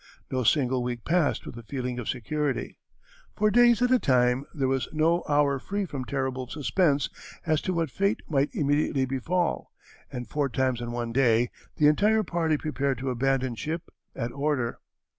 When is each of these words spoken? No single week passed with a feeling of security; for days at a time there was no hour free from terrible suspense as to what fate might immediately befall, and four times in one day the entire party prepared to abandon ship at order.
No 0.31 0.43
single 0.43 0.81
week 0.81 1.05
passed 1.05 1.45
with 1.45 1.55
a 1.59 1.61
feeling 1.61 1.99
of 1.99 2.09
security; 2.09 2.79
for 3.35 3.51
days 3.51 3.83
at 3.83 3.91
a 3.91 3.99
time 3.99 4.45
there 4.51 4.67
was 4.67 4.87
no 4.91 5.23
hour 5.29 5.59
free 5.59 5.85
from 5.85 6.05
terrible 6.05 6.47
suspense 6.47 7.07
as 7.45 7.61
to 7.61 7.73
what 7.75 7.91
fate 7.91 8.21
might 8.27 8.49
immediately 8.51 9.05
befall, 9.05 9.71
and 10.11 10.27
four 10.27 10.49
times 10.49 10.81
in 10.81 10.91
one 10.91 11.11
day 11.11 11.51
the 11.77 11.85
entire 11.85 12.23
party 12.23 12.57
prepared 12.57 12.97
to 12.97 13.11
abandon 13.11 13.53
ship 13.53 13.91
at 14.15 14.31
order. 14.31 14.79